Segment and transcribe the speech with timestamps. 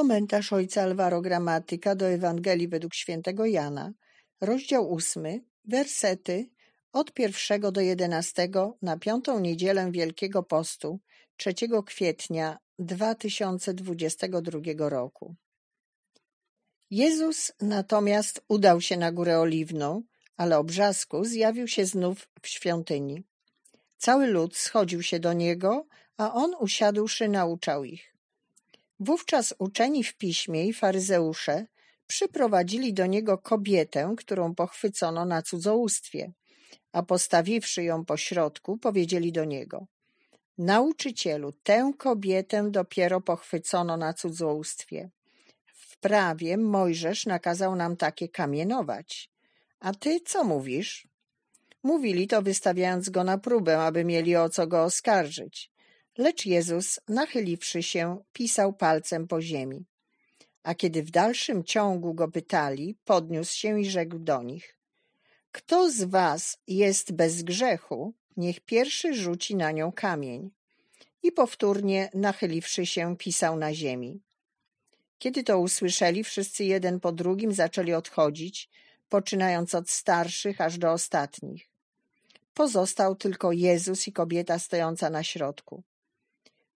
[0.00, 3.92] Komentarz ojca Alvaro Gramatyka do Ewangelii według świętego Jana,
[4.40, 6.50] rozdział ósmy, wersety
[6.92, 11.00] od pierwszego do jedenastego na piątą niedzielę Wielkiego Postu
[11.36, 11.54] 3
[11.86, 15.34] kwietnia 2022 roku.
[16.90, 20.02] Jezus natomiast udał się na Górę Oliwną,
[20.36, 23.24] ale o brzasku zjawił się znów w świątyni.
[23.96, 25.86] Cały lud schodził się do niego,
[26.16, 28.19] a on usiadłszy nauczał ich.
[29.00, 31.66] Wówczas uczeni w piśmie i faryzeusze
[32.06, 36.32] przyprowadzili do niego kobietę, którą pochwycono na cudzołóstwie,
[36.92, 39.86] a postawiwszy ją po środku, powiedzieli do niego:
[40.58, 45.10] Nauczycielu, tę kobietę dopiero pochwycono na cudzołóstwie.
[45.66, 49.30] W prawie Mojżesz nakazał nam takie kamienować.
[49.80, 51.08] A ty co mówisz?
[51.82, 55.69] Mówili to wystawiając go na próbę, aby mieli o co go oskarżyć.
[56.20, 59.84] Lecz Jezus, nachyliwszy się, pisał palcem po ziemi.
[60.62, 64.76] A kiedy w dalszym ciągu go pytali, podniósł się i rzekł do nich:
[65.52, 70.50] Kto z was jest bez grzechu, niech pierwszy rzuci na nią kamień.
[71.22, 74.20] I powtórnie, nachyliwszy się, pisał na ziemi.
[75.18, 78.68] Kiedy to usłyszeli, wszyscy jeden po drugim zaczęli odchodzić,
[79.08, 81.70] poczynając od starszych aż do ostatnich.
[82.54, 85.82] Pozostał tylko Jezus i kobieta stojąca na środku.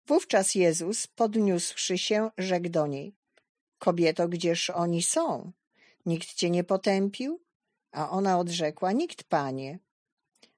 [0.07, 3.15] Wówczas Jezus, podniósłszy się, rzekł do niej:
[3.79, 5.51] Kobieto, gdzież oni są?
[6.05, 7.41] Nikt cię nie potępił?
[7.91, 9.79] A ona odrzekła: Nikt, panie.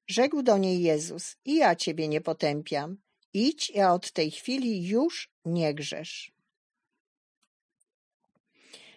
[0.08, 2.98] Rzekł do niej Jezus: I ja ciebie nie potępiam.
[3.34, 6.32] Idź, a od tej chwili już nie grzesz.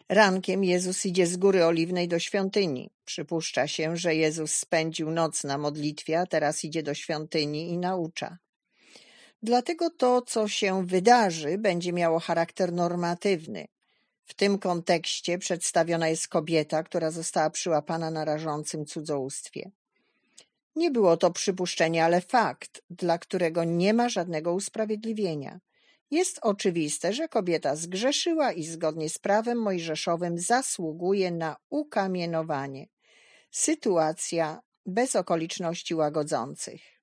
[0.08, 2.90] Rankiem Jezus idzie z Góry Oliwnej do świątyni.
[3.04, 8.38] Przypuszcza się, że Jezus spędził noc na modlitwie, a teraz idzie do świątyni i naucza.
[9.42, 13.66] Dlatego to, co się wydarzy, będzie miało charakter normatywny.
[14.24, 19.70] W tym kontekście przedstawiona jest kobieta, która została przyłapana na rażącym cudzołóstwie.
[20.76, 25.60] Nie było to przypuszczenie, ale fakt, dla którego nie ma żadnego usprawiedliwienia.
[26.10, 32.88] Jest oczywiste, że kobieta zgrzeszyła i zgodnie z prawem mojżeszowym zasługuje na ukamienowanie.
[33.50, 36.97] Sytuacja bez okoliczności łagodzących.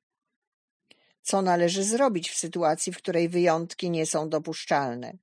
[1.25, 5.17] Co należy zrobić w sytuacji, w której wyjątki nie są dopuszczalne?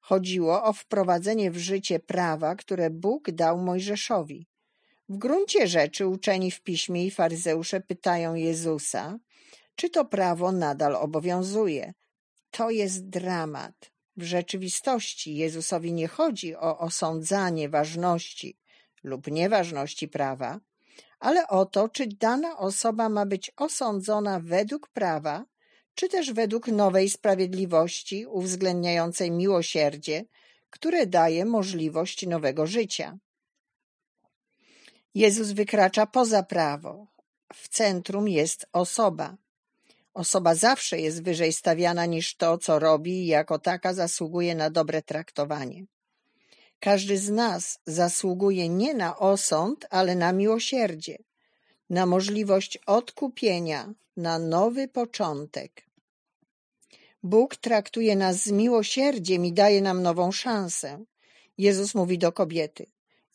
[0.00, 4.46] Chodziło o wprowadzenie w życie prawa, które Bóg dał Mojżeszowi.
[5.08, 9.18] W gruncie rzeczy uczeni w piśmie i faryzeusze pytają Jezusa,
[9.74, 11.94] czy to prawo nadal obowiązuje.
[12.50, 13.92] To jest dramat.
[14.16, 18.58] W rzeczywistości Jezusowi nie chodzi o osądzanie ważności
[19.02, 20.60] lub nieważności prawa,
[21.22, 25.44] ale o to, czy dana osoba ma być osądzona według prawa,
[25.94, 30.24] czy też według nowej sprawiedliwości uwzględniającej miłosierdzie,
[30.70, 33.18] które daje możliwość nowego życia.
[35.14, 37.06] Jezus wykracza poza prawo.
[37.54, 39.36] W centrum jest osoba.
[40.14, 45.02] Osoba zawsze jest wyżej stawiana niż to, co robi i jako taka zasługuje na dobre
[45.02, 45.84] traktowanie.
[46.82, 51.18] Każdy z nas zasługuje nie na osąd, ale na miłosierdzie,
[51.90, 55.86] na możliwość odkupienia, na nowy początek.
[57.22, 61.04] Bóg traktuje nas z miłosierdziem i daje nam nową szansę.
[61.58, 62.86] Jezus mówi do kobiety: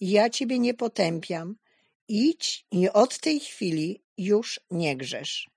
[0.02, 1.56] Ja ciebie nie potępiam,
[2.08, 5.50] idź i od tej chwili już nie grzesz.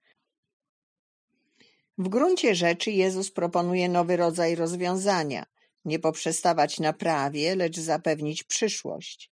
[1.98, 5.46] W gruncie rzeczy Jezus proponuje nowy rodzaj rozwiązania
[5.84, 9.30] nie poprzestawać na prawie, lecz zapewnić przyszłość.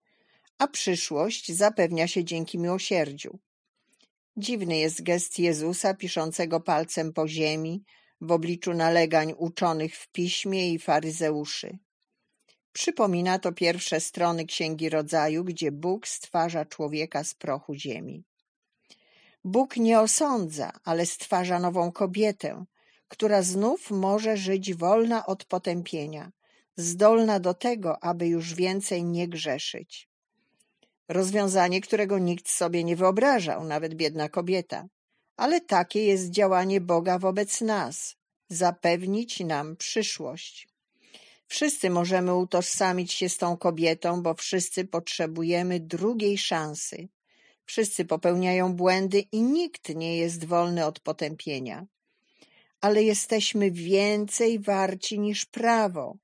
[0.58, 3.38] A przyszłość zapewnia się dzięki miłosierdziu.
[4.36, 7.84] Dziwny jest gest Jezusa piszącego palcem po ziemi
[8.20, 11.78] w obliczu nalegań uczonych w piśmie i faryzeuszy.
[12.72, 18.24] Przypomina to pierwsze strony Księgi Rodzaju, gdzie Bóg stwarza człowieka z prochu ziemi.
[19.44, 22.64] Bóg nie osądza, ale stwarza nową kobietę,
[23.08, 26.32] która znów może żyć wolna od potępienia,
[26.76, 30.08] zdolna do tego, aby już więcej nie grzeszyć.
[31.08, 34.86] Rozwiązanie, którego nikt sobie nie wyobrażał, nawet biedna kobieta.
[35.36, 38.16] Ale takie jest działanie Boga wobec nas
[38.48, 40.68] zapewnić nam przyszłość.
[41.46, 47.08] Wszyscy możemy utożsamić się z tą kobietą, bo wszyscy potrzebujemy drugiej szansy.
[47.64, 51.86] Wszyscy popełniają błędy i nikt nie jest wolny od potępienia
[52.84, 56.16] ale jesteśmy więcej warci niż prawo.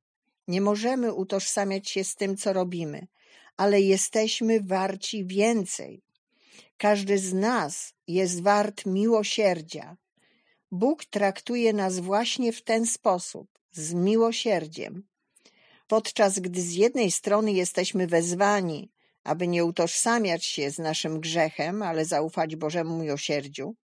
[0.49, 3.07] Nie możemy utożsamiać się z tym, co robimy,
[3.57, 6.03] ale jesteśmy warci więcej.
[6.77, 9.97] Każdy z nas jest wart miłosierdzia.
[10.71, 15.03] Bóg traktuje nas właśnie w ten sposób, z miłosierdziem.
[15.87, 18.91] podczas gdy z jednej strony jesteśmy wezwani,
[19.25, 23.75] aby nie utożsamiać się z naszym grzechem, ale zaufać Bożemu miłosierdziu,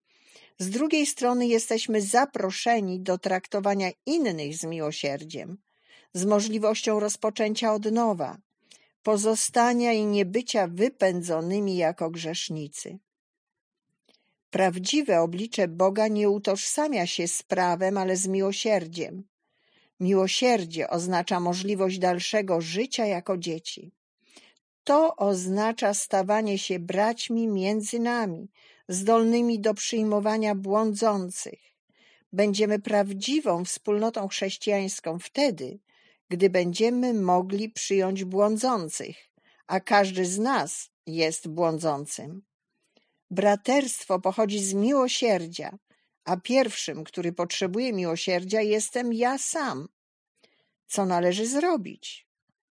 [0.59, 5.59] z drugiej strony jesteśmy zaproszeni do traktowania innych z miłosierdziem,
[6.13, 8.39] z możliwością rozpoczęcia od nowa,
[9.03, 12.99] pozostania i niebycia wypędzonymi jako grzesznicy.
[14.51, 19.25] Prawdziwe oblicze Boga nie utożsamia się z prawem, ale z miłosierdziem.
[20.01, 23.93] Miłosierdzie oznacza możliwość dalszego życia jako dzieci.
[24.85, 28.49] To oznacza stawanie się braćmi między nami,
[28.89, 31.61] zdolnymi do przyjmowania błądzących.
[32.33, 35.79] Będziemy prawdziwą wspólnotą chrześcijańską wtedy,
[36.29, 39.17] gdy będziemy mogli przyjąć błądzących,
[39.67, 42.43] a każdy z nas jest błądzącym.
[43.31, 45.79] Braterstwo pochodzi z miłosierdzia,
[46.25, 49.89] a pierwszym, który potrzebuje miłosierdzia, jestem ja sam.
[50.87, 52.27] Co należy zrobić?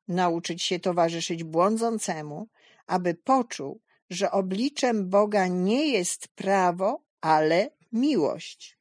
[0.07, 2.47] Nauczyć się towarzyszyć błądzącemu,
[2.87, 8.74] aby poczuł, że obliczem Boga nie jest prawo, ale miłość.